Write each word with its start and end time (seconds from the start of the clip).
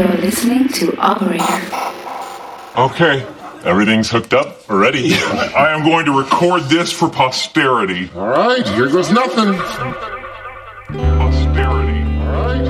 You're 0.00 0.16
listening 0.16 0.66
to 0.68 0.96
Operator. 0.96 1.44
Okay, 2.74 3.26
everything's 3.68 4.10
hooked 4.10 4.32
up. 4.32 4.66
We're 4.66 4.80
ready. 4.80 5.12
I 5.14 5.74
am 5.74 5.84
going 5.84 6.06
to 6.06 6.18
record 6.18 6.62
this 6.70 6.90
for 6.90 7.10
posterity. 7.10 8.08
All 8.14 8.26
right, 8.28 8.66
here 8.66 8.88
goes 8.88 9.12
nothing. 9.12 9.58
Posterity. 10.88 12.02
All 12.18 12.32
right, 12.32 12.64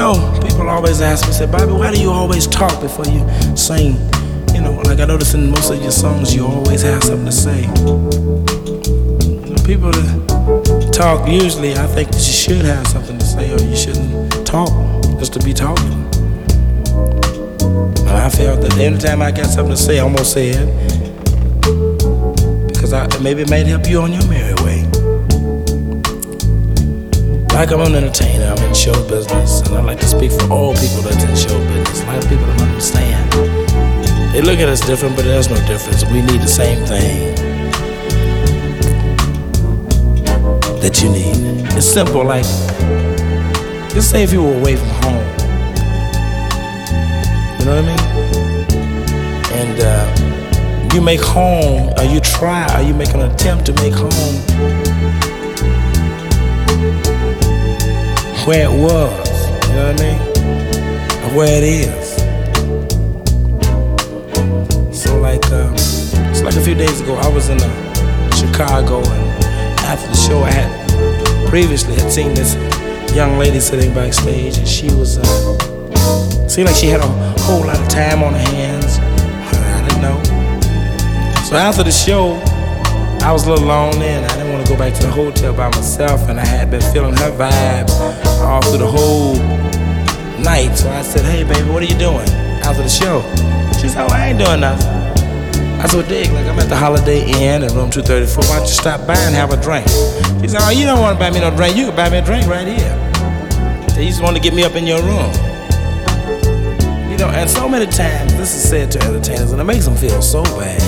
always 0.00 1.00
ask 1.00 1.26
me, 1.26 1.32
say, 1.32 1.46
Bobby, 1.46 1.72
why 1.72 1.92
do 1.92 2.00
you 2.00 2.10
always 2.10 2.46
talk 2.46 2.80
before 2.80 3.06
you 3.06 3.26
sing? 3.56 3.94
You 4.54 4.60
know, 4.60 4.80
like 4.84 4.98
I 4.98 5.04
notice 5.06 5.34
in 5.34 5.50
most 5.50 5.70
of 5.70 5.80
your 5.80 5.92
songs, 5.92 6.34
you 6.34 6.46
always 6.46 6.82
have 6.82 7.02
something 7.02 7.26
to 7.26 7.32
say. 7.32 7.66
Know, 7.66 9.56
people 9.64 9.92
talk, 10.90 11.28
usually, 11.28 11.74
I 11.74 11.86
think 11.86 12.10
that 12.10 12.18
you 12.26 12.32
should 12.32 12.64
have 12.64 12.86
something 12.88 13.18
to 13.18 13.24
say, 13.24 13.52
or 13.52 13.60
you 13.60 13.76
shouldn't 13.76 14.46
talk 14.46 14.68
just 15.18 15.32
to 15.34 15.40
be 15.40 15.52
talking. 15.52 16.04
But 18.04 18.16
I 18.16 18.28
felt 18.28 18.60
that 18.62 18.76
every 18.78 18.98
time 18.98 19.22
I 19.22 19.30
got 19.30 19.46
something 19.46 19.74
to 19.74 19.80
say, 19.80 20.00
I'm 20.00 20.12
gonna 20.12 20.24
say 20.24 20.50
it 20.50 20.68
because 22.66 22.92
I, 22.92 23.06
maybe 23.22 23.42
it 23.42 23.50
might 23.50 23.66
help 23.66 23.88
you 23.88 24.02
on 24.02 24.12
your 24.12 24.26
merry 24.28 24.54
way. 24.64 24.82
Like 27.54 27.70
I'm 27.70 27.80
I'm 27.80 27.92
show 28.74 28.92
business, 29.08 29.60
and 29.60 29.76
I 29.76 29.80
like 29.80 30.00
to 30.00 30.06
speak 30.06 30.32
for 30.32 30.50
all 30.52 30.74
people 30.74 31.02
that's 31.02 31.22
in 31.24 31.36
show 31.36 31.58
business. 31.68 32.02
A 32.02 32.06
lot 32.06 32.18
of 32.18 32.28
people 32.28 32.46
don't 32.46 32.60
understand. 32.62 33.32
They 34.32 34.42
look 34.42 34.58
at 34.58 34.68
us 34.68 34.80
different, 34.80 35.14
but 35.16 35.24
there's 35.24 35.48
no 35.48 35.56
difference. 35.66 36.04
We 36.06 36.22
need 36.22 36.40
the 36.40 36.48
same 36.48 36.84
thing 36.84 37.34
that 40.80 41.00
you 41.02 41.08
need. 41.08 41.66
It's 41.76 41.86
simple, 41.86 42.24
like 42.24 42.44
just 43.94 44.10
say 44.10 44.24
if 44.24 44.32
you 44.32 44.42
were 44.42 44.58
away 44.58 44.76
from 44.76 44.88
home. 44.88 45.26
You 47.58 47.64
know 47.64 47.76
what 47.76 47.84
I 47.84 47.88
mean? 47.88 48.00
And 49.54 49.80
uh, 49.80 50.94
you 50.94 51.00
make 51.00 51.20
home, 51.20 51.92
or 51.96 52.04
you 52.04 52.20
try, 52.20 52.66
or 52.76 52.82
you 52.82 52.92
make 52.92 53.14
an 53.14 53.22
attempt 53.22 53.66
to 53.66 53.72
make 53.74 53.94
home 53.94 55.13
where 58.46 58.68
it 58.68 58.78
was, 58.78 59.68
you 59.68 59.74
know 59.74 59.90
what 59.90 60.00
I 60.00 60.04
mean? 60.04 60.20
Or 61.24 61.38
where 61.38 61.56
it 61.56 61.64
is. 61.64 62.14
So 65.02 65.18
like, 65.18 65.50
um, 65.50 65.72
it's 65.72 66.42
like 66.42 66.54
a 66.54 66.60
few 66.60 66.74
days 66.74 67.00
ago, 67.00 67.14
I 67.14 67.28
was 67.28 67.48
in 67.48 67.58
uh, 67.58 68.34
Chicago, 68.34 68.98
and 68.98 69.80
after 69.86 70.08
the 70.08 70.14
show, 70.14 70.42
I 70.42 70.50
had 70.50 71.48
previously 71.48 71.94
had 71.94 72.12
seen 72.12 72.34
this 72.34 72.54
young 73.14 73.38
lady 73.38 73.60
sitting 73.60 73.94
backstage, 73.94 74.58
and 74.58 74.68
she 74.68 74.88
was 74.88 75.16
uh, 75.16 76.46
seemed 76.46 76.68
like 76.68 76.76
she 76.76 76.88
had 76.88 77.00
a 77.00 77.40
whole 77.44 77.64
lot 77.64 77.80
of 77.80 77.88
time 77.88 78.22
on 78.22 78.34
her 78.34 78.38
hands. 78.40 78.98
I 78.98 79.88
didn't 79.88 80.02
know. 80.02 80.22
So 81.44 81.56
after 81.56 81.82
the 81.82 81.92
show, 81.92 82.34
I 83.26 83.32
was 83.32 83.46
a 83.46 83.50
little 83.50 83.68
lonely, 83.68 84.08
and 84.08 84.26
I 84.26 84.36
didn't 84.36 84.52
want 84.52 84.66
to 84.66 84.70
go 84.70 84.78
back 84.78 84.92
to 85.00 85.06
the 85.06 85.12
hotel 85.12 85.54
by 85.54 85.70
myself, 85.70 86.28
and 86.28 86.38
I 86.38 86.44
had 86.44 86.70
been 86.70 86.82
feeling 86.92 87.16
her 87.16 87.30
vibes 87.32 88.23
all 88.44 88.62
through 88.62 88.78
the 88.78 88.86
whole 88.86 89.34
night. 90.42 90.76
So 90.76 90.90
I 90.90 91.02
said, 91.02 91.24
"Hey, 91.24 91.44
baby, 91.44 91.68
what 91.70 91.82
are 91.82 91.86
you 91.86 91.98
doing 91.98 92.28
after 92.62 92.82
the 92.82 92.88
show?" 92.88 93.22
She 93.80 93.88
said, 93.88 94.06
"Oh, 94.08 94.14
I 94.14 94.28
ain't 94.28 94.38
doing 94.38 94.60
nothing." 94.60 95.04
I 95.84 95.86
said, 95.86 95.98
well, 95.98 96.08
dig, 96.08 96.32
like 96.32 96.46
I'm 96.46 96.58
at 96.58 96.70
the 96.70 96.76
Holiday 96.76 97.20
Inn 97.28 97.62
in 97.62 97.68
room 97.74 97.90
234. 97.90 98.44
Why 98.44 98.56
don't 98.56 98.64
you 98.64 98.72
stop 98.72 99.06
by 99.06 99.18
and 99.20 99.34
have 99.34 99.52
a 99.52 99.60
drink? 99.60 99.86
She 100.40 100.48
said, 100.48 100.62
oh, 100.64 100.70
you 100.70 100.86
don't 100.86 100.98
want 100.98 101.18
to 101.18 101.20
buy 101.20 101.28
me 101.30 101.40
no 101.40 101.54
drink. 101.54 101.76
You 101.76 101.92
can 101.92 101.96
buy 101.96 102.08
me 102.08 102.18
a 102.18 102.24
drink 102.24 102.46
right 102.46 102.66
here. 102.66 102.96
They 103.92 104.08
just 104.08 104.22
want 104.22 104.34
to 104.34 104.40
get 104.40 104.54
me 104.54 104.64
up 104.64 104.76
in 104.76 104.86
your 104.86 105.02
room. 105.04 105.28
You 107.12 107.20
know, 107.20 107.28
and 107.28 107.50
so 107.50 107.68
many 107.68 107.84
times 107.84 108.32
this 108.34 108.56
is 108.56 108.66
said 108.66 108.90
to 108.92 109.02
entertainers, 109.04 109.52
and 109.52 109.60
it 109.60 109.64
makes 109.64 109.84
them 109.84 109.94
feel 109.94 110.22
so 110.22 110.42
bad. 110.56 110.80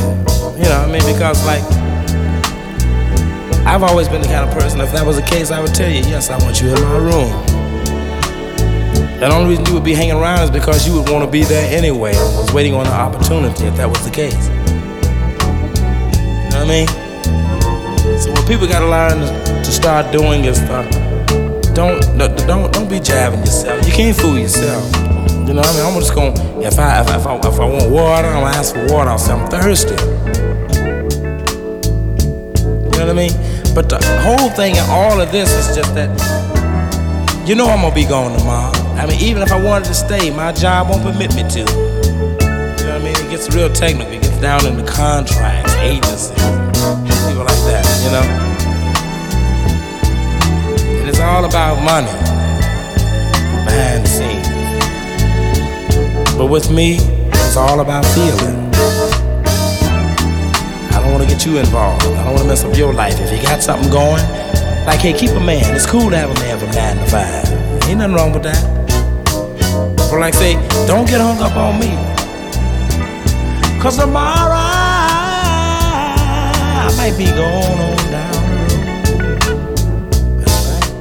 You 0.56 0.64
know, 0.64 0.80
I 0.80 0.90
mean, 0.90 1.04
because 1.04 1.44
like 1.44 1.62
I've 3.66 3.82
always 3.82 4.08
been 4.08 4.22
the 4.22 4.28
kind 4.28 4.48
of 4.48 4.54
person. 4.56 4.80
If 4.80 4.92
that 4.92 5.04
was 5.04 5.16
the 5.16 5.22
case, 5.22 5.50
I 5.50 5.60
would 5.60 5.74
tell 5.74 5.90
you, 5.90 5.98
yes, 5.98 6.30
I 6.30 6.38
want 6.38 6.62
you 6.62 6.68
in 6.68 6.80
my 6.80 6.96
room. 6.98 7.56
The 9.18 9.28
only 9.32 9.50
reason 9.50 9.66
you 9.66 9.74
would 9.74 9.84
be 9.84 9.92
hanging 9.92 10.14
around 10.14 10.44
is 10.44 10.50
because 10.50 10.86
you 10.86 10.94
would 10.94 11.10
want 11.10 11.24
to 11.24 11.30
be 11.30 11.42
there 11.42 11.66
anyway. 11.76 12.14
I 12.14 12.40
was 12.40 12.52
waiting 12.52 12.74
on 12.74 12.86
an 12.86 12.92
opportunity 12.92 13.64
if 13.64 13.76
that 13.76 13.88
was 13.88 14.04
the 14.04 14.10
case. 14.10 14.48
You 14.48 14.54
know 16.50 16.62
what 16.62 16.68
I 16.68 16.68
mean? 16.68 16.86
So 18.20 18.30
what 18.30 18.46
people 18.46 18.66
gotta 18.68 18.86
learn 18.86 19.18
to 19.18 19.72
start 19.72 20.12
doing 20.12 20.44
is 20.44 20.60
uh, 20.60 20.84
don't 21.74 22.00
don't 22.18 22.72
don't 22.72 22.88
be 22.88 23.00
jabbing 23.00 23.40
yourself. 23.40 23.84
You 23.84 23.92
can't 23.92 24.16
fool 24.16 24.38
yourself. 24.38 24.84
You 25.46 25.54
know 25.54 25.62
what 25.62 25.66
I 25.66 25.76
mean? 25.76 25.86
I'm 25.86 26.00
just 26.00 26.14
gonna 26.14 26.60
if 26.60 26.78
I 26.78 27.00
if, 27.00 27.08
if 27.08 27.26
I 27.26 27.36
if 27.36 27.58
I 27.58 27.64
want 27.64 27.90
water, 27.90 28.28
I'm 28.28 28.44
gonna 28.44 28.56
ask 28.56 28.74
for 28.74 28.86
water. 28.92 29.10
I'll 29.10 29.18
say 29.18 29.32
I'm 29.32 29.50
thirsty. 29.50 29.96
You 32.84 32.90
know 32.92 32.98
what 33.00 33.10
I 33.10 33.12
mean? 33.12 33.55
But 33.76 33.90
the 33.90 34.00
whole 34.22 34.48
thing 34.48 34.74
and 34.78 34.90
all 34.90 35.20
of 35.20 35.30
this 35.30 35.52
is 35.52 35.76
just 35.76 35.94
that 35.94 36.08
you 37.46 37.54
know 37.54 37.66
I'm 37.66 37.82
gonna 37.82 37.94
be 37.94 38.06
gone 38.06 38.32
tomorrow. 38.38 38.72
I 38.96 39.04
mean, 39.04 39.20
even 39.20 39.42
if 39.42 39.52
I 39.52 39.62
wanted 39.62 39.84
to 39.88 39.94
stay, 39.94 40.30
my 40.30 40.50
job 40.50 40.88
won't 40.88 41.02
permit 41.02 41.34
me 41.34 41.42
to. 41.42 41.58
You 41.58 41.66
know 41.66 41.74
what 42.40 42.88
I 42.88 42.98
mean? 43.04 43.14
It 43.16 43.28
gets 43.28 43.54
real 43.54 43.70
technical. 43.70 44.14
It 44.14 44.22
gets 44.22 44.40
down 44.40 44.64
in 44.64 44.78
the 44.78 44.90
contracts, 44.90 45.74
agencies, 45.74 46.30
people 47.28 47.44
like 47.44 47.62
that, 47.68 47.84
you 48.00 48.10
know? 48.16 48.24
And 51.00 51.08
it's 51.10 51.20
all 51.20 51.44
about 51.44 51.76
money 51.84 52.08
behind 53.66 54.06
the 54.06 54.08
scenes. 54.08 54.48
But 56.38 56.46
with 56.46 56.70
me, 56.70 56.96
it's 56.96 57.58
all 57.58 57.80
about 57.80 58.06
feeling. 58.06 58.56
Want 61.16 61.30
to 61.30 61.34
get 61.34 61.46
you 61.46 61.56
involved. 61.56 62.04
I 62.04 62.24
don't 62.24 62.34
want 62.34 62.40
to 62.40 62.44
mess 62.44 62.62
up 62.62 62.76
your 62.76 62.92
life. 62.92 63.18
If 63.18 63.32
you 63.32 63.40
got 63.42 63.62
something 63.62 63.90
going, 63.90 64.22
like, 64.84 65.00
hey, 65.00 65.14
keep 65.14 65.30
a 65.30 65.40
man. 65.40 65.74
It's 65.74 65.86
cool 65.86 66.10
to 66.10 66.16
have 66.16 66.30
a 66.30 66.34
man 66.34 66.58
from 66.58 66.70
9 66.72 66.96
to 66.98 67.06
5. 67.06 67.88
Ain't 67.88 68.00
nothing 68.00 68.14
wrong 68.14 68.32
with 68.32 68.42
that. 68.42 68.62
But 70.10 70.20
like 70.20 70.34
say, 70.34 70.56
don't 70.86 71.08
get 71.08 71.22
hung 71.22 71.40
up 71.40 71.56
on 71.56 71.80
me. 71.80 71.96
Cause 73.80 73.96
tomorrow 73.96 74.60
I 76.84 76.92
might 76.98 77.16
be 77.16 77.24
going 77.24 77.80
on 77.80 77.96
down. 78.12 78.44
Right. 80.44 80.92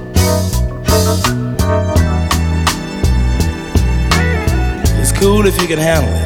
It's 5.02 5.12
cool 5.12 5.46
if 5.46 5.62
you 5.62 5.68
can 5.68 5.78
handle 5.78 6.16
it. 6.22 6.25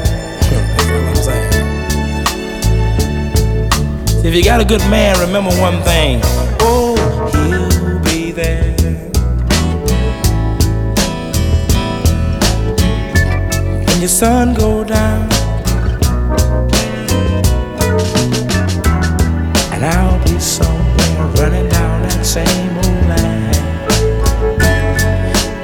If 4.22 4.36
you 4.36 4.44
got 4.44 4.60
a 4.60 4.66
good 4.66 4.82
man, 4.90 5.18
remember 5.20 5.52
one 5.62 5.82
thing. 5.84 6.20
Oh, 6.62 6.96
he'll 7.34 8.00
be 8.02 8.32
there. 8.32 8.76
When 14.00 14.00
your 14.00 14.10
sun 14.10 14.54
go 14.54 14.84
down 14.84 15.30
And 19.74 19.84
I'll 19.84 20.24
be 20.24 20.40
somewhere 20.40 21.28
running 21.36 21.68
down 21.70 22.02
that 22.04 22.26
same 22.26 22.78
old 22.78 23.08
line 23.12 23.56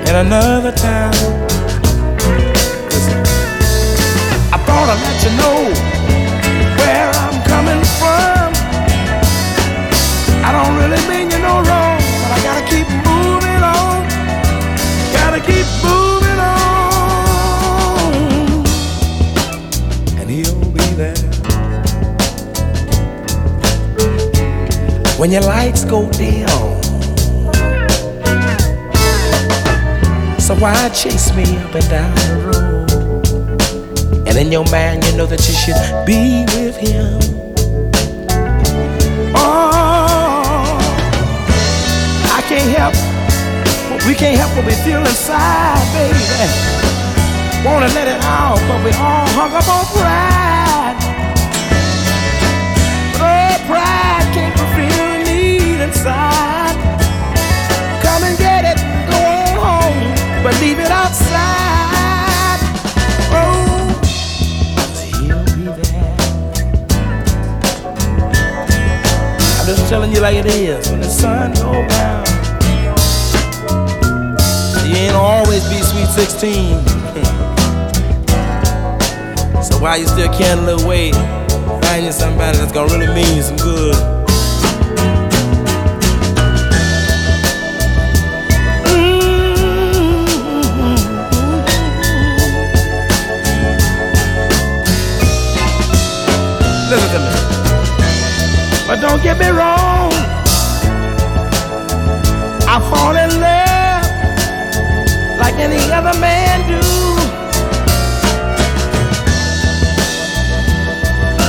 In 0.08 0.16
another 0.16 0.72
town 0.74 1.35
When 25.26 25.32
your 25.32 25.42
lights 25.42 25.84
go 25.84 26.08
dim 26.12 26.48
So 30.40 30.54
why 30.54 30.88
chase 30.90 31.34
me 31.34 31.58
up 31.66 31.74
and 31.74 31.90
down 31.90 32.14
the 32.14 32.36
road 32.46 34.28
And 34.28 34.38
in 34.38 34.52
your 34.52 34.66
mind 34.66 35.04
you 35.04 35.18
know 35.18 35.26
that 35.26 35.40
you 35.48 35.56
should 35.56 36.06
be 36.06 36.46
with 36.54 36.78
him 36.78 37.18
Oh 39.34 40.78
I 42.32 42.42
can't 42.48 42.78
help 42.78 42.94
but 43.90 44.06
we 44.06 44.14
can't 44.14 44.38
help 44.38 44.56
what 44.56 44.68
we 44.68 44.74
feel 44.84 45.00
inside, 45.00 45.92
baby. 45.96 46.22
Wanna 47.66 47.88
let 47.96 48.08
it 48.08 48.22
out, 48.26 48.60
but 48.68 48.86
we 48.86 48.92
all 48.92 49.26
hung 49.34 49.54
up 49.54 49.68
on 49.68 49.86
pride. 49.88 50.35
But 60.46 60.54
leave 60.62 60.78
it 60.78 60.92
outside. 60.92 62.60
Oh, 63.34 63.98
he'll 65.18 65.42
be 65.56 65.64
there. 65.82 66.14
I'm 69.58 69.66
just 69.66 69.90
telling 69.90 70.12
you 70.12 70.20
like 70.20 70.36
it 70.36 70.46
is 70.46 70.88
when 70.92 71.00
the 71.00 71.10
sun 71.10 71.54
goes 71.54 71.88
down. 71.90 72.24
You 74.88 74.98
ain't 74.98 75.16
always 75.16 75.68
be 75.68 75.82
sweet 75.82 76.10
16. 76.10 76.46
so 79.64 79.80
while 79.80 79.98
you 79.98 80.06
still 80.06 80.32
can 80.32 80.60
a 80.60 80.62
little 80.62 80.88
wait, 80.88 81.16
find 81.86 82.06
you 82.06 82.12
somebody 82.12 82.60
that's 82.60 82.72
gonna 82.72 82.94
really 82.94 83.08
mean 83.16 83.36
you 83.36 83.42
some 83.42 83.58
good. 83.58 84.15
Listen 96.96 97.12
to 97.12 97.20
me. 97.20 97.36
But 98.88 99.02
don't 99.02 99.22
get 99.22 99.38
me 99.38 99.50
wrong. 99.50 100.14
I 102.72 102.80
fall 102.90 103.18
in 103.18 103.32
love 103.38 104.06
like 105.38 105.56
any 105.56 105.92
other 105.92 106.18
man 106.22 106.64
do. 106.70 106.80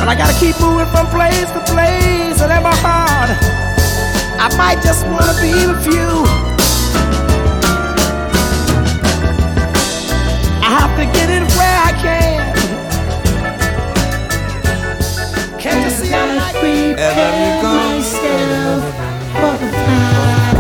But 0.00 0.08
I 0.08 0.16
gotta 0.18 0.36
keep 0.40 0.58
moving 0.58 0.88
from 0.88 1.06
place 1.14 1.48
to 1.52 1.60
place, 1.70 2.42
and 2.42 2.50
in 2.50 2.62
my 2.64 2.74
heart, 2.82 3.30
I 4.40 4.48
might 4.56 4.82
just 4.82 5.06
wanna 5.06 5.34
be 5.40 5.54
with 5.70 5.86
you. 5.86 6.26
I 10.60 10.70
have 10.80 10.96
to 10.98 11.04
get 11.16 11.30
it 11.30 11.44
where 11.54 11.78
I 11.84 11.92
can. 12.02 12.55
Like 16.10 16.54
Prepare 16.54 17.62
myself 17.62 18.84
for 19.32 19.54
the 19.58 19.70
fight. 19.72 20.56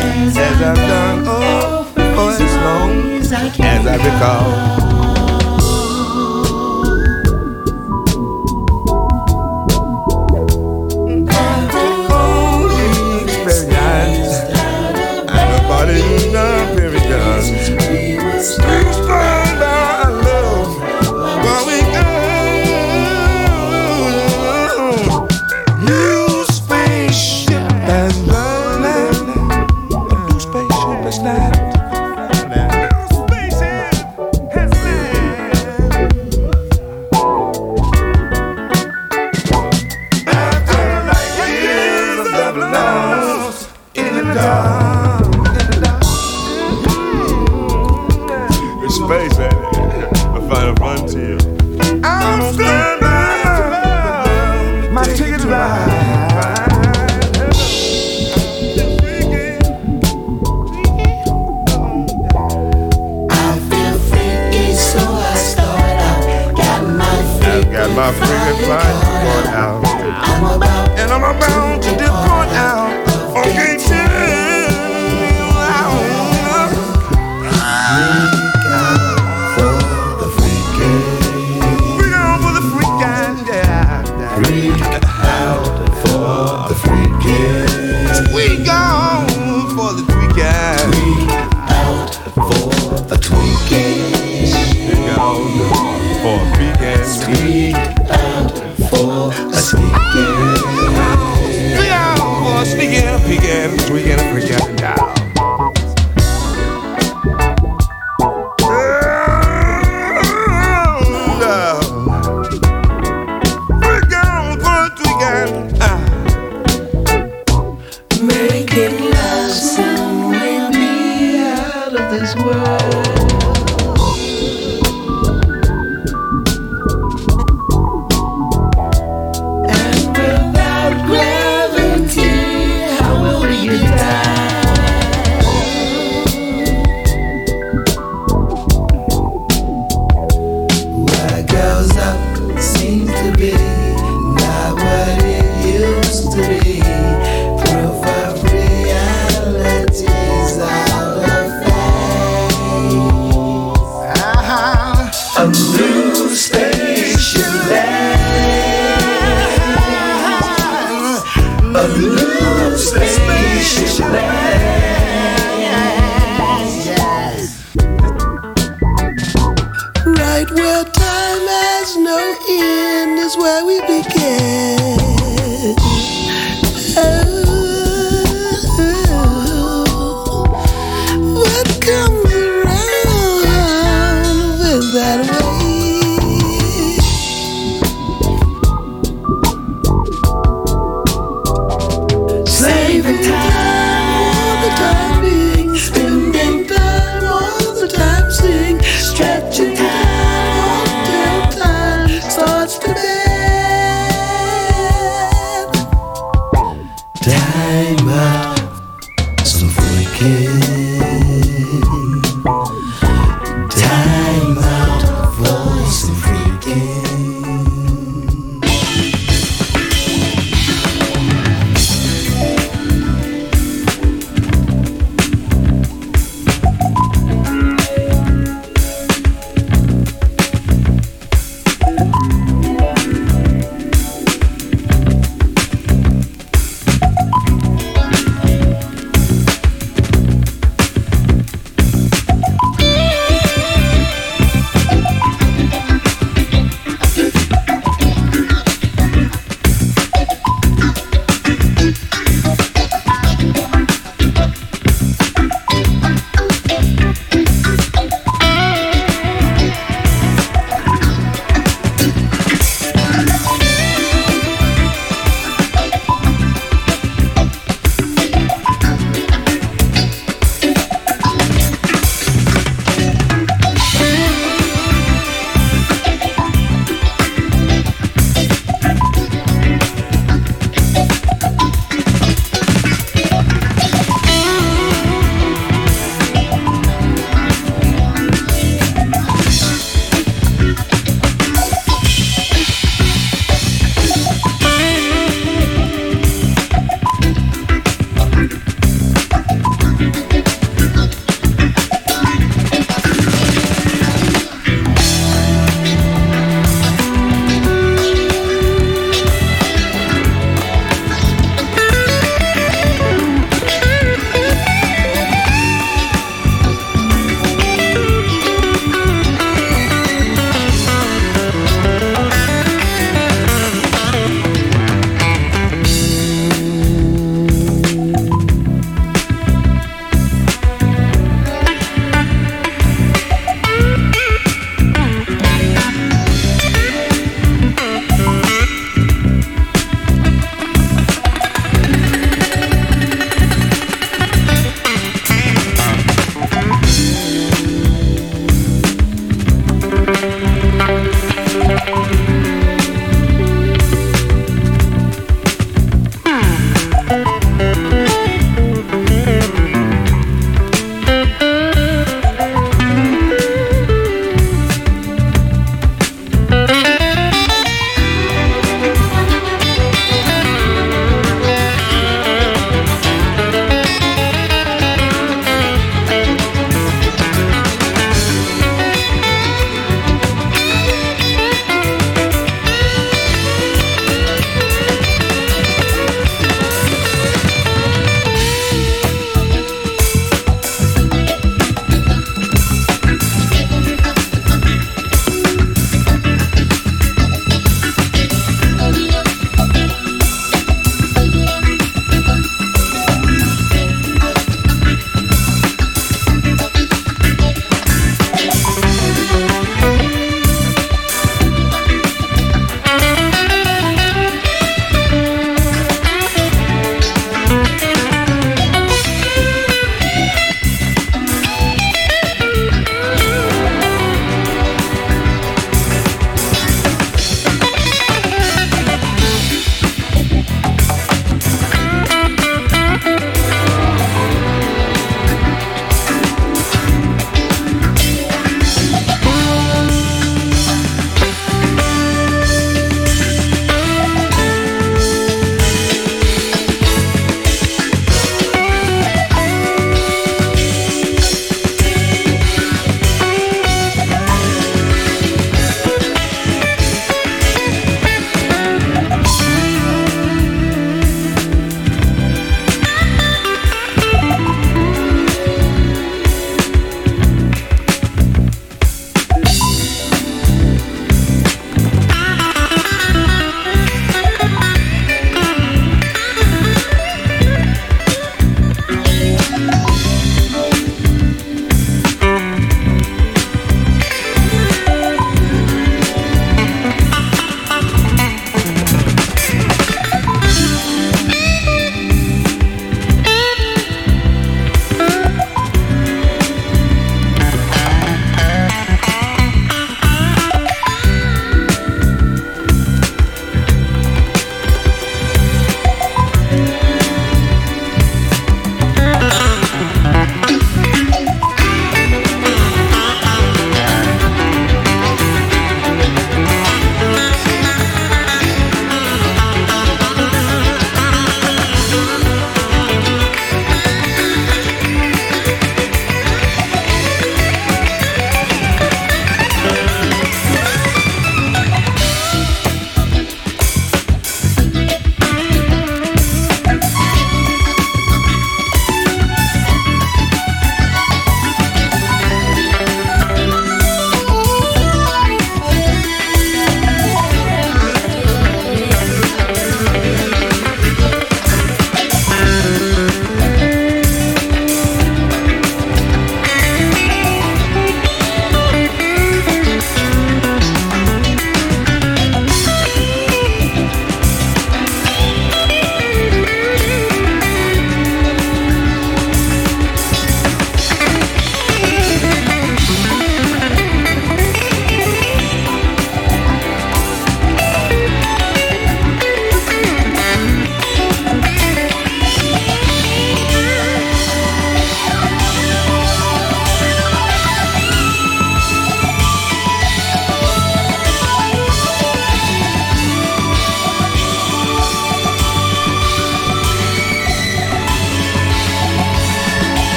As 0.00 0.36
I've 0.36 0.76
done 0.76 1.24
oh, 1.26 1.92
oh 1.96 2.28
as 2.30 2.54
long 2.56 3.20
as 3.20 3.32
I 3.32 3.50
can. 3.50 3.80
as 3.80 3.86
I 3.86 3.96
recall. 3.96 4.87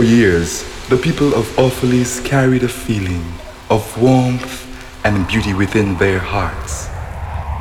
For 0.00 0.06
years, 0.06 0.64
the 0.88 0.96
people 0.96 1.34
of 1.34 1.44
Orphalese 1.58 2.24
carried 2.24 2.62
a 2.62 2.68
feeling 2.68 3.22
of 3.68 3.84
warmth 4.00 4.64
and 5.04 5.28
beauty 5.28 5.52
within 5.52 5.94
their 5.98 6.18
hearts. 6.18 6.88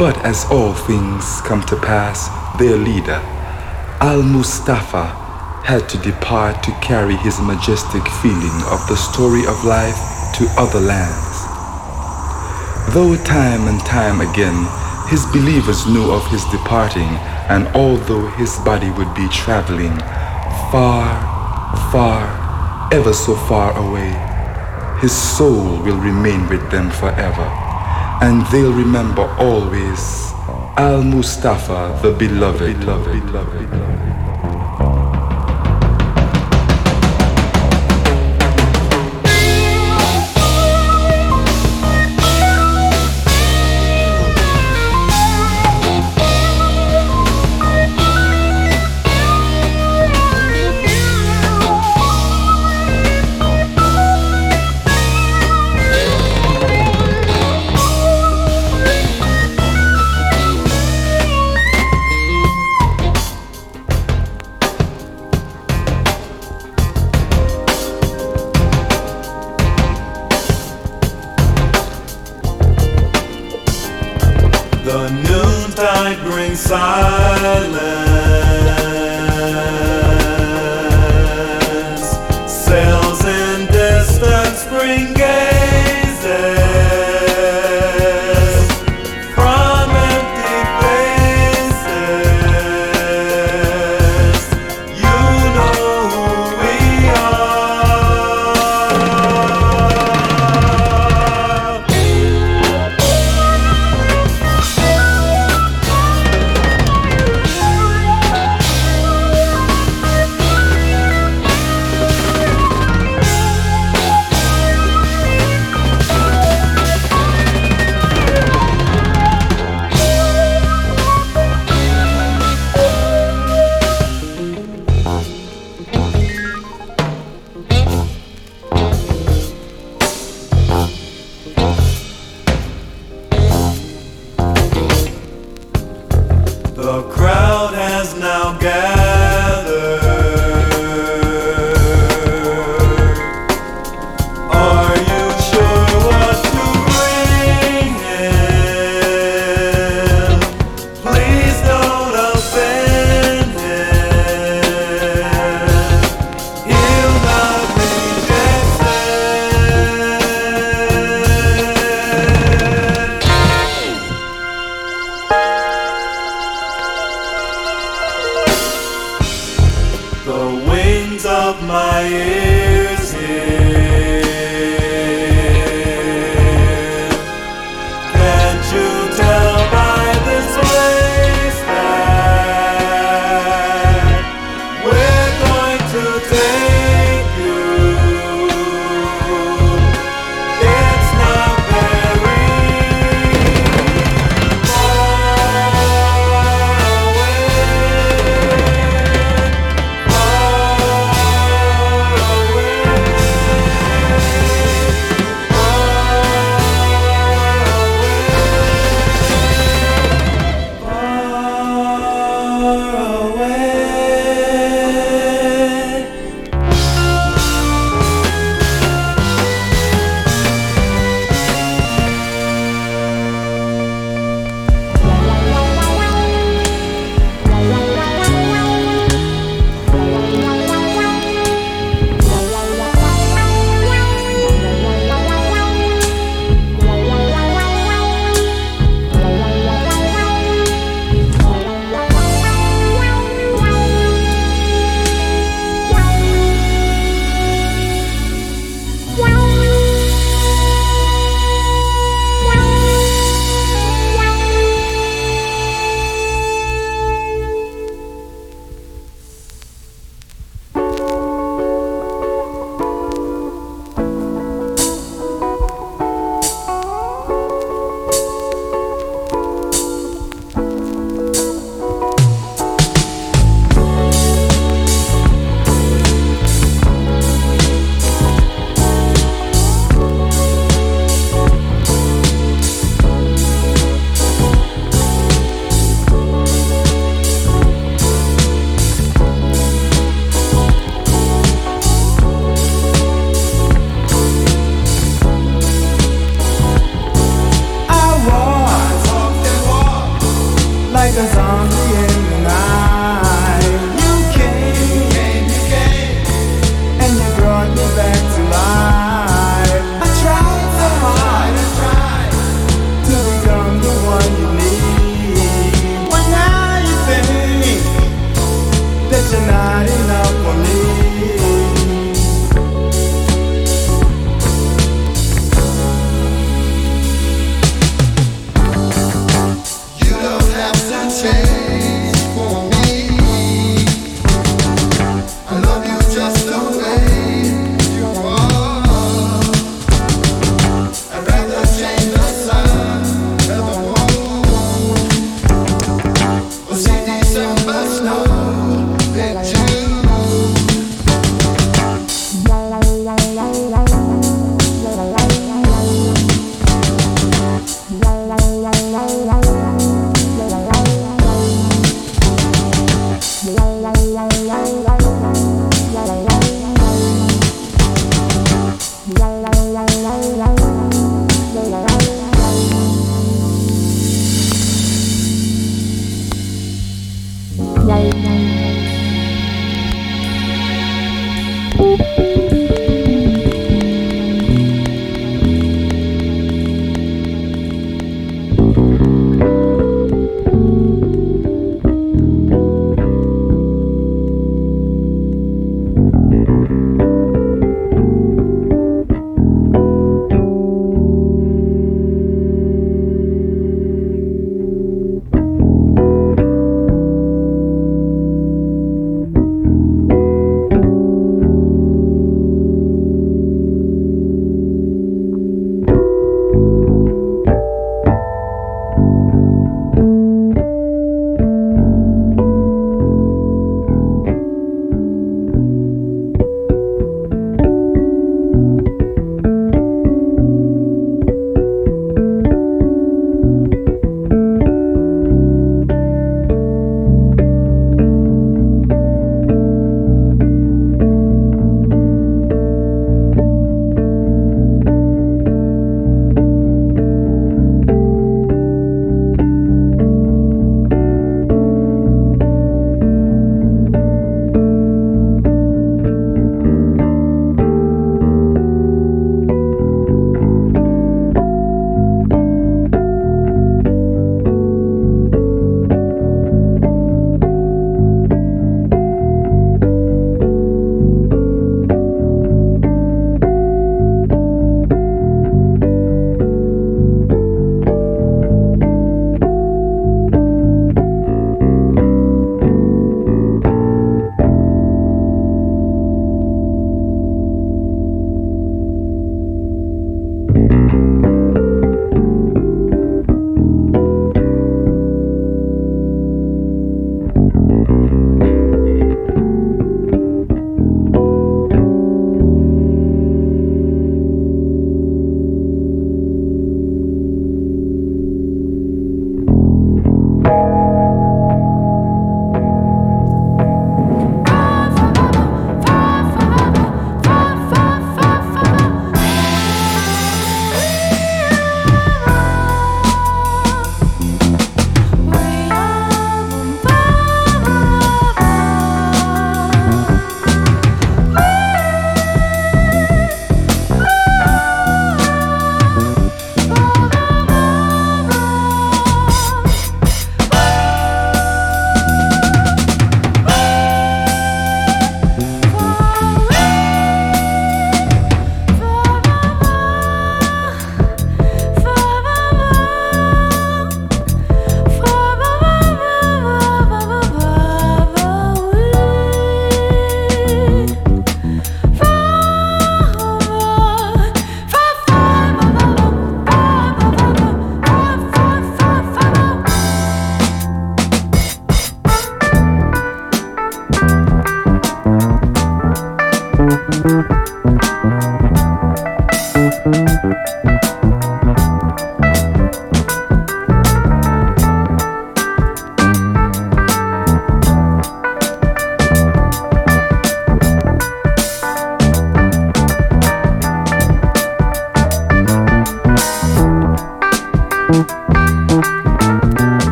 But 0.00 0.18
as 0.24 0.44
all 0.50 0.74
things 0.74 1.40
come 1.42 1.62
to 1.66 1.76
pass, 1.76 2.26
their 2.58 2.76
leader, 2.76 3.22
Al 4.00 4.20
Mustafa, 4.24 5.14
had 5.62 5.88
to 5.90 5.98
depart 5.98 6.60
to 6.64 6.72
carry 6.82 7.14
his 7.14 7.38
majestic 7.40 8.02
feeling 8.18 8.58
of 8.66 8.84
the 8.88 8.96
story 8.96 9.46
of 9.46 9.64
life 9.64 9.94
to 10.34 10.50
other 10.58 10.80
lands. 10.80 11.38
Though 12.94 13.14
time 13.22 13.68
and 13.68 13.78
time 13.86 14.20
again 14.20 14.66
his 15.06 15.24
believers 15.26 15.86
knew 15.86 16.10
of 16.10 16.26
his 16.32 16.44
departing, 16.46 17.14
and 17.46 17.68
although 17.76 18.26
his 18.30 18.58
body 18.64 18.90
would 18.90 19.14
be 19.14 19.28
traveling 19.28 19.96
far, 20.72 21.33
far, 21.92 22.88
ever 22.92 23.12
so 23.12 23.34
far 23.34 23.76
away, 23.76 24.12
his 25.00 25.12
soul 25.12 25.82
will 25.82 25.98
remain 25.98 26.48
with 26.48 26.70
them 26.70 26.90
forever, 26.90 27.48
and 28.22 28.46
they'll 28.46 28.72
remember 28.72 29.22
always 29.38 30.32
Al 30.76 31.02
Mustafa, 31.02 31.98
the 32.02 32.12
beloved, 32.12 32.80
beloved, 32.80 33.26
beloved. 33.26 33.70
beloved. 33.70 34.23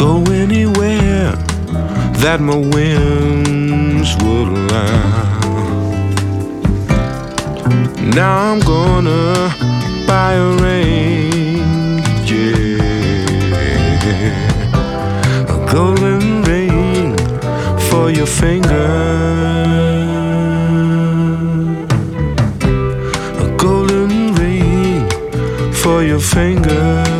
Go 0.00 0.24
anywhere 0.32 1.32
that 2.22 2.40
my 2.40 2.56
wings 2.56 4.16
would 4.22 4.48
allow. 4.48 5.40
Now 8.16 8.50
I'm 8.50 8.60
gonna 8.60 9.54
buy 10.06 10.32
a 10.48 10.50
ring, 10.64 11.98
yeah, 12.24 12.80
a 15.54 15.58
golden 15.70 16.44
ring 16.44 17.14
for 17.90 18.08
your 18.10 18.30
finger. 18.40 18.88
A 23.44 23.48
golden 23.58 24.34
ring 24.34 25.06
for 25.74 26.02
your 26.02 26.20
finger. 26.20 27.19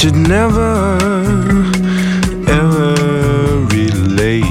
You'd 0.00 0.14
never, 0.14 0.96
ever 2.46 2.94
relate 3.66 4.44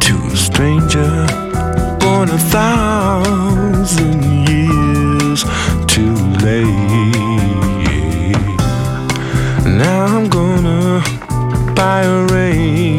to 0.00 0.14
a 0.26 0.36
stranger 0.36 1.26
born 1.98 2.28
a 2.28 2.38
thousand 2.38 4.22
years 4.48 5.42
too 5.88 6.14
late. 6.44 6.68
Now 9.66 10.06
I'm 10.06 10.28
gonna 10.28 11.02
buy 11.74 12.04
a 12.04 12.24
ring, 12.26 12.97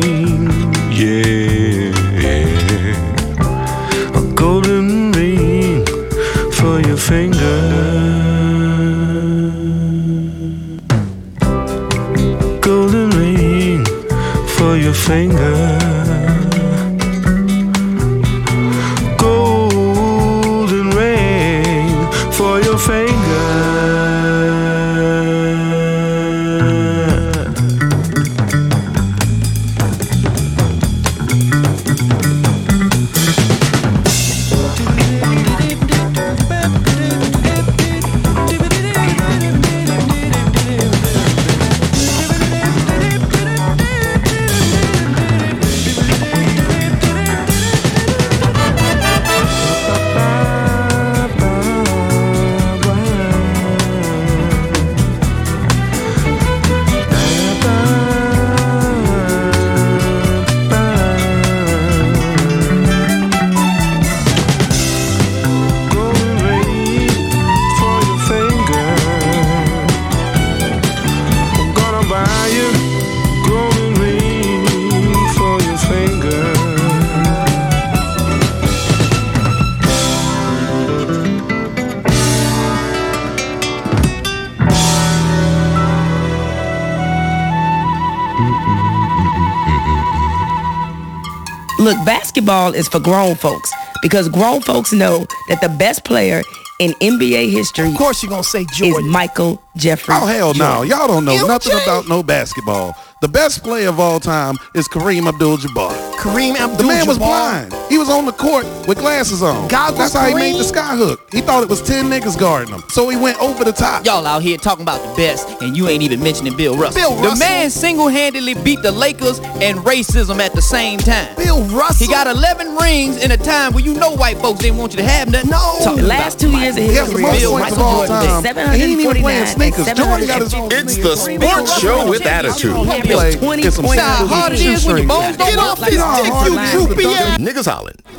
basketball 92.49 92.73
is 92.73 92.87
for 92.87 92.99
grown 92.99 93.35
folks 93.35 93.71
because 94.01 94.27
grown 94.27 94.59
folks 94.61 94.91
know 94.91 95.25
that 95.49 95.61
the 95.61 95.69
best 95.69 96.03
player 96.03 96.41
in 96.79 96.93
NBA 96.93 97.51
history 97.51 97.89
Of 97.89 97.95
course 97.95 98.23
you're 98.23 98.29
gonna 98.31 98.43
say 98.43 98.65
is 98.81 99.03
Michael 99.03 99.61
Jeffrey. 99.77 100.15
Oh 100.17 100.25
hell 100.25 100.53
no! 100.55 100.83
Jordan. 100.83 100.89
Y'all 100.89 101.07
don't 101.07 101.25
know 101.25 101.33
You 101.33 101.47
nothing 101.47 101.73
about 101.73 102.07
no 102.07 102.23
basketball. 102.23 102.95
The 103.21 103.27
best 103.27 103.63
player 103.63 103.89
of 103.89 103.99
all 103.99 104.19
time 104.19 104.55
is 104.73 104.87
Kareem 104.87 105.27
Abdul-Jabbar. 105.27 105.91
Kareem 106.15 106.55
Abdul-Jabbar. 106.55 106.77
The 106.77 106.83
man 106.85 107.07
was 107.07 107.17
blind. 107.17 107.78
He 107.89 107.97
was 107.97 108.09
on 108.09 108.25
the 108.25 108.31
court 108.31 108.65
with 108.87 108.99
glasses 108.99 109.41
on. 109.41 109.67
Goggles, 109.67 109.97
That's 109.97 110.13
how 110.13 110.27
he 110.27 110.35
made 110.35 110.53
the 110.55 110.59
Kareem? 110.59 110.67
sky 110.67 110.95
hook. 110.95 111.27
He 111.31 111.41
thought 111.41 111.63
it 111.63 111.69
was 111.69 111.81
ten 111.81 112.05
niggas 112.09 112.39
guarding 112.39 112.73
him, 112.73 112.83
so 112.89 113.09
he 113.09 113.17
went 113.17 113.39
over 113.41 113.63
the 113.63 113.71
top. 113.73 114.05
Y'all 114.05 114.25
out 114.27 114.41
here 114.43 114.57
talking 114.57 114.83
about 114.83 115.01
the 115.01 115.15
best, 115.15 115.47
and 115.61 115.75
you 115.75 115.87
ain't 115.87 116.03
even 116.03 116.21
mentioning 116.21 116.55
Bill 116.55 116.77
Russell. 116.77 117.01
Bill 117.01 117.15
Russell. 117.15 117.31
the 117.31 117.39
man 117.39 117.69
single-handedly 117.69 118.53
beat 118.63 118.81
the 118.83 118.91
Lakers 118.91 119.39
and 119.61 119.79
racism 119.79 120.39
at 120.39 120.53
the 120.53 120.61
same 120.61 120.99
time. 120.99 121.35
Bill 121.35 121.63
Russell. 121.65 122.05
He 122.07 122.11
got 122.13 122.27
11 122.27 122.75
rings 122.77 123.17
in 123.23 123.31
a 123.31 123.37
time 123.37 123.73
where 123.73 123.83
you 123.83 123.93
know 123.95 124.15
white 124.15 124.37
folks 124.37 124.59
didn't 124.59 124.77
want 124.77 124.93
you 124.93 124.97
to 124.97 125.03
have 125.07 125.29
nothing. 125.31 125.49
No. 125.49 125.95
The 125.95 126.03
last 126.03 126.39
two 126.39 126.51
years 126.51 126.77
of 126.77 126.83
his 126.83 126.91
He 126.91 126.97
has 126.97 127.07
the 127.09 127.15
career, 127.15 127.27
most 127.27 127.39
Bill 127.41 127.51
points 127.57 127.71
of 127.73 127.81
all 127.81 128.05
time. 128.07 128.43
he 128.43 128.83
ain't 128.83 128.99
even 129.01 129.15
749 129.15 129.21
playing 129.23 129.45
sneakers. 129.47 129.85
Jordan 129.97 130.27
got 130.27 130.41
his 130.41 130.53
own 130.53 130.69
It's 130.71 130.97
the 130.97 131.15
sports 131.15 131.79
show 131.81 132.07
with 132.09 132.25
attitude. 132.25 132.75
He 132.75 133.01
played- 133.01 133.39
20 133.39 133.61
get 133.63 133.73
some 133.73 133.85
points. 133.85 134.01
How 134.03 134.17
sandals 134.17 134.31
hard 134.31 134.53
it 134.53 134.61
is 134.61 134.85
when 134.85 134.97
your 134.97 135.07
bones 135.07 135.37
don't 135.37 135.49
Get 135.49 135.57
off 135.57 135.79
like 135.79 135.91
his 135.91 135.99
You 135.99 136.05
know 136.05 136.23
dick, 136.23 136.53
you 136.53 136.59
it 136.59 136.63
is 136.63 136.71
to 136.71 136.85
droopy 136.87 137.05
ass. 137.05 137.37
Niggas 137.39 137.65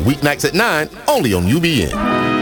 Weeknights 0.00 0.44
at 0.44 0.54
9, 0.54 0.88
only 1.08 1.34
on 1.34 1.44
UBN. 1.44 2.39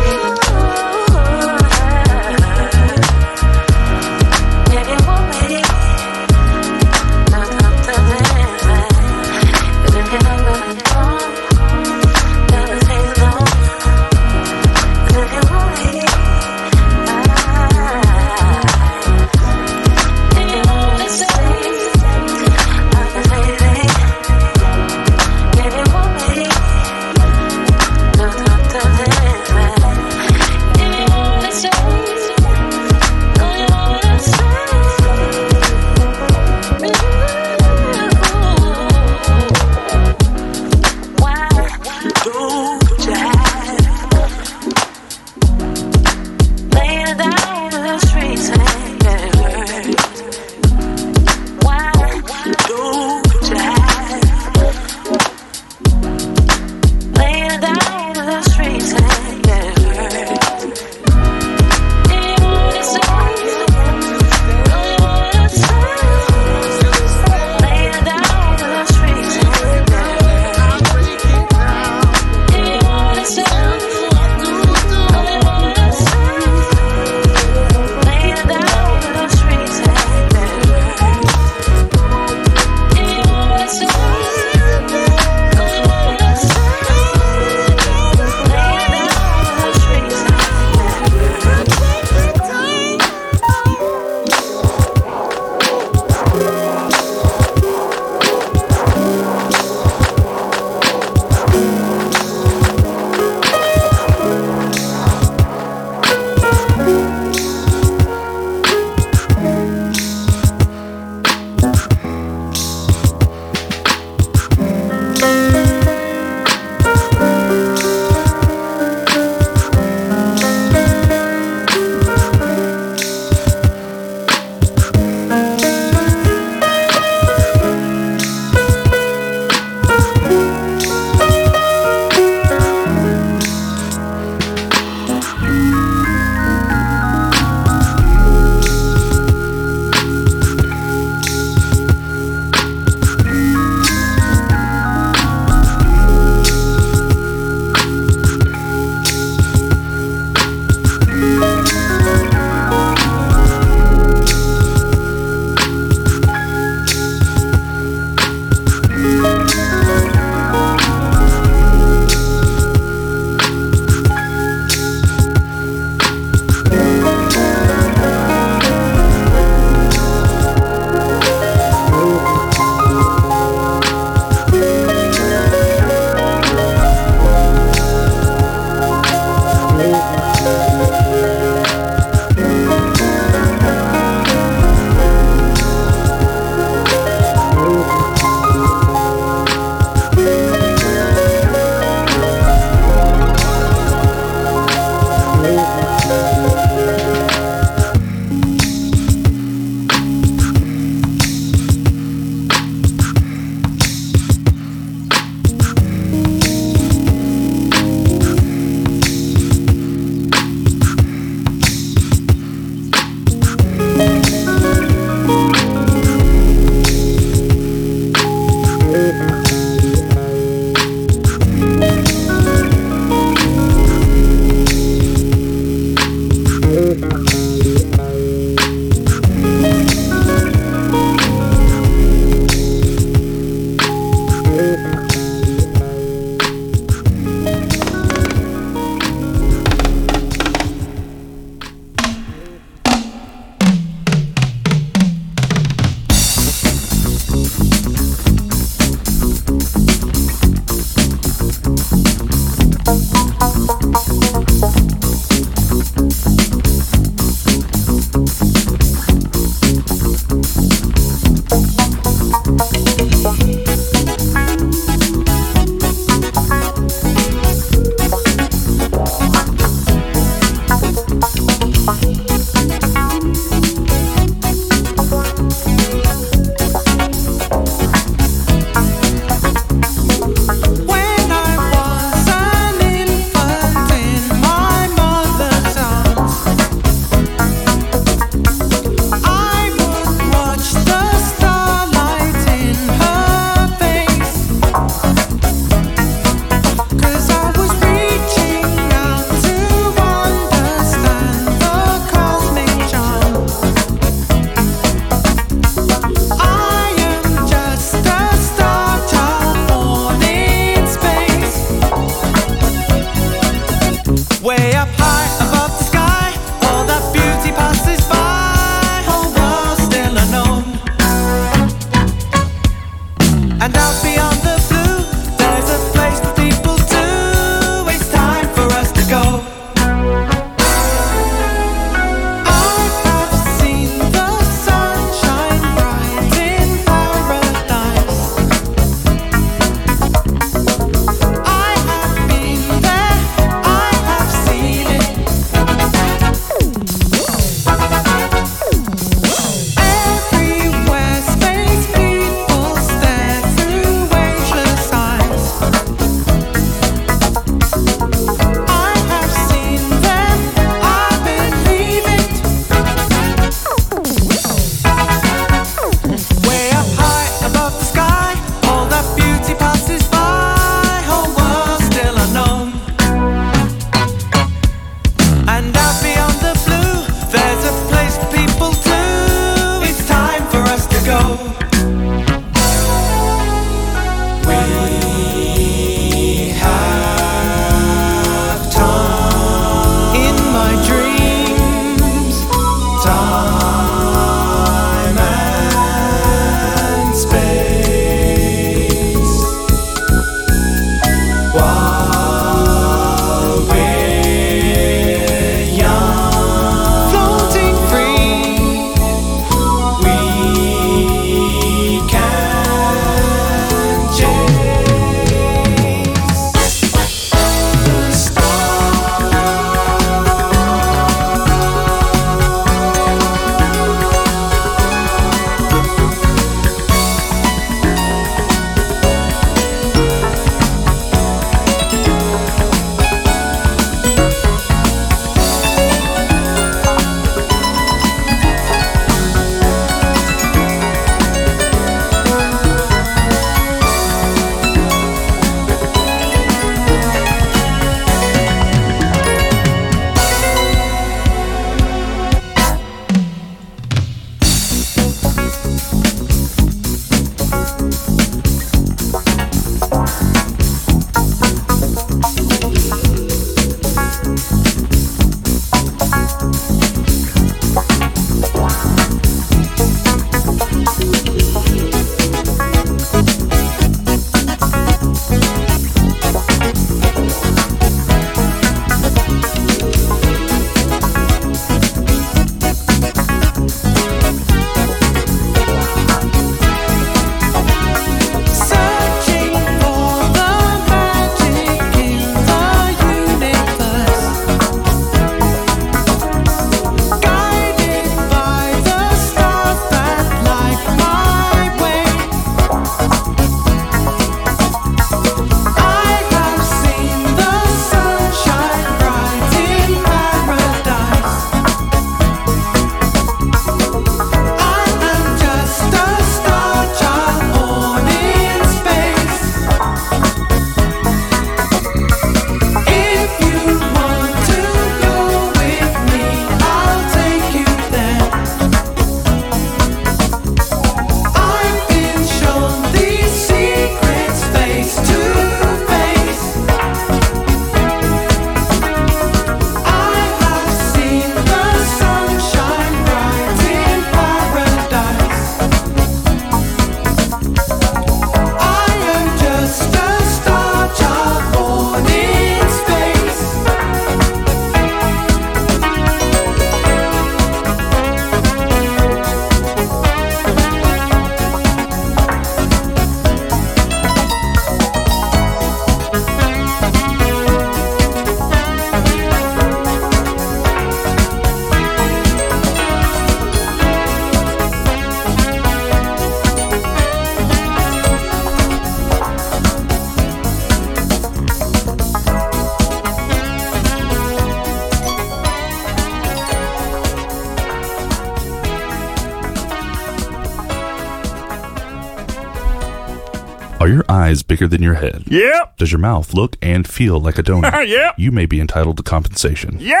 Bigger 594.56 594.66
than 594.66 594.82
your 594.82 594.94
head? 594.94 595.22
Yep. 595.26 595.76
Does 595.76 595.92
your 595.92 595.98
mouth 595.98 596.32
look 596.32 596.56
and 596.62 596.88
feel 596.88 597.20
like 597.20 597.36
a 597.38 597.42
donut? 597.42 597.86
Yep. 597.96 598.14
You 598.18 598.32
may 598.32 598.46
be 598.46 598.58
entitled 598.58 598.96
to 598.96 599.02
compensation. 599.02 599.78
Yahoo! 599.78 600.00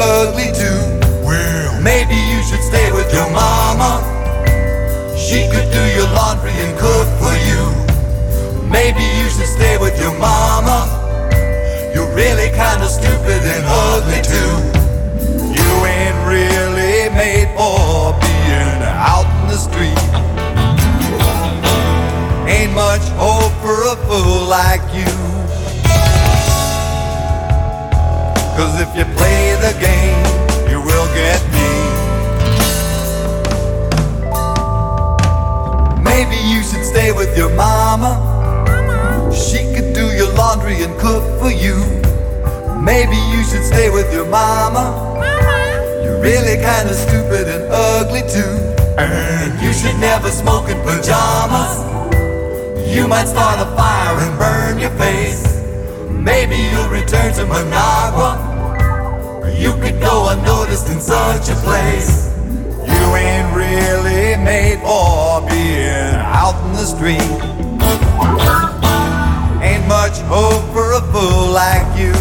Ugly 0.00 0.50
too. 0.52 0.80
Well, 1.22 1.80
maybe 1.80 2.14
you 2.14 2.42
should 2.42 2.62
stay 2.62 2.90
with 2.92 3.12
your 3.12 3.28
mama. 3.30 4.00
She 5.16 5.46
could 5.52 5.70
do 5.70 5.82
your 5.94 6.08
laundry 6.16 6.52
and 6.52 6.76
cook 6.78 7.08
for 7.20 7.34
you. 7.48 7.62
Maybe 8.68 9.02
you 9.02 9.28
should 9.28 9.46
stay 9.46 9.76
with 9.78 10.00
your 10.00 10.16
mama. 10.18 10.88
You're 11.94 12.12
really 12.14 12.48
kinda 12.50 12.88
stupid 12.88 13.42
and 13.54 13.64
ugly 13.66 14.22
too. 14.22 14.52
You 15.58 15.70
ain't 15.86 16.18
really 16.26 17.10
made 17.10 17.50
for 17.56 18.14
being 18.24 18.82
out 18.82 19.28
in 19.40 19.48
the 19.52 19.58
street. 19.58 20.04
Ain't 22.48 22.72
much 22.72 23.04
hope 23.20 23.52
for 23.62 23.76
a 23.92 23.96
fool 24.06 24.44
like 24.46 24.82
you. 24.94 25.19
Cause 28.60 28.78
if 28.78 28.94
you 28.94 29.06
play 29.16 29.56
the 29.56 29.72
game, 29.80 30.20
you 30.68 30.82
will 30.82 31.08
get 31.16 31.40
me. 31.48 31.70
Maybe 36.04 36.36
you 36.36 36.62
should 36.62 36.84
stay 36.84 37.10
with 37.10 37.34
your 37.38 37.48
mama. 37.56 38.20
She 39.32 39.64
could 39.74 39.94
do 39.94 40.12
your 40.14 40.30
laundry 40.34 40.82
and 40.82 40.92
cook 41.00 41.24
for 41.40 41.50
you. 41.50 41.76
Maybe 42.78 43.16
you 43.32 43.44
should 43.44 43.64
stay 43.64 43.88
with 43.88 44.12
your 44.12 44.26
mama. 44.26 44.92
You're 46.04 46.20
really 46.20 46.60
kinda 46.60 46.92
stupid 46.92 47.48
and 47.48 47.64
ugly 47.72 48.24
too. 48.28 48.54
And 48.98 49.58
you 49.62 49.72
should 49.72 49.98
never 49.98 50.30
smoke 50.30 50.68
in 50.68 50.78
pajamas. 50.82 51.72
You 52.94 53.08
might 53.08 53.28
start 53.28 53.58
a 53.58 53.74
fire 53.74 54.18
and 54.20 54.38
burn 54.38 54.78
your 54.78 54.94
face. 55.00 55.48
Maybe 56.10 56.56
you'll 56.56 56.90
return 56.90 57.32
to 57.36 57.46
Managua. 57.46 58.49
You 59.60 59.74
could 59.74 60.00
go 60.00 60.30
unnoticed 60.30 60.88
in 60.88 61.02
such 61.02 61.50
a 61.50 61.54
place. 61.56 62.34
You 62.48 63.04
ain't 63.14 63.54
really 63.54 64.42
made 64.42 64.80
for 64.80 65.42
being 65.46 66.16
out 66.16 66.56
in 66.64 66.72
the 66.72 66.86
street. 66.86 67.20
Ain't 69.62 69.86
much 69.86 70.16
hope 70.32 70.64
for 70.72 70.94
a 70.94 71.02
fool 71.12 71.52
like 71.52 71.86
you. 72.00 72.14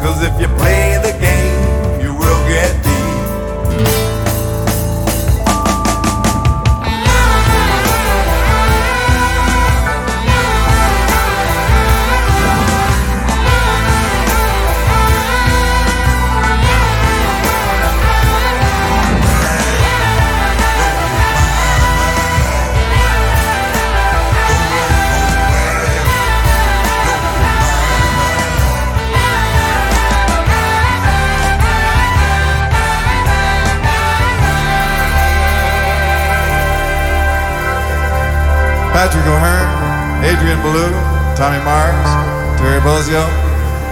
Cause 0.00 0.22
if 0.22 0.40
you 0.40 0.48
play 0.56 0.96
the 1.04 1.12
game, 1.20 1.27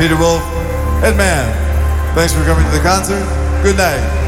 Peter 0.07 0.21
Wolf, 0.21 0.41
Ed 1.03 1.17
Mann. 1.17 2.15
Thanks 2.15 2.33
for 2.33 2.45
coming 2.45 2.65
to 2.65 2.71
the 2.71 2.79
concert. 2.79 3.25
Good 3.65 3.77
night. 3.77 4.26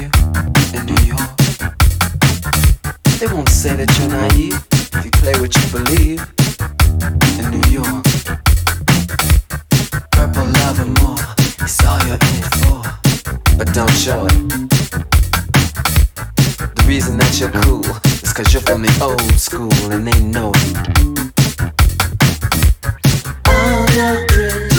You 0.00 0.10
in 0.78 0.86
New 0.86 1.02
York. 1.04 1.36
They 3.18 3.26
won't 3.26 3.48
say 3.48 3.74
that 3.76 3.90
you're 3.98 4.08
naive 4.08 4.60
if 4.94 5.04
you 5.04 5.10
play 5.22 5.34
what 5.40 5.52
you 5.58 5.66
believe 5.78 6.20
in 7.40 7.46
New 7.54 7.66
York. 7.78 8.04
Purple 10.12 10.46
love 10.62 10.78
and 10.84 10.94
more, 11.02 11.22
it's 11.64 11.84
all 11.84 12.00
you're 12.06 12.22
in 12.28 12.36
it 12.46 12.54
for. 12.62 12.82
But 13.56 13.72
don't 13.74 13.96
show 14.04 14.26
it. 14.26 14.38
The 16.76 16.84
reason 16.86 17.16
that 17.18 17.38
you're 17.40 17.54
cool 17.62 17.84
is 18.22 18.32
cause 18.32 18.52
you're 18.52 18.62
from 18.62 18.82
the 18.82 18.98
old 19.02 19.38
school 19.38 19.72
and 19.90 20.06
they 20.06 20.20
know 20.22 20.52
it. 20.54 20.76
All 23.46 23.86
the 23.86 24.77